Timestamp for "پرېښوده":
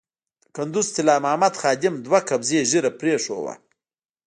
2.99-3.53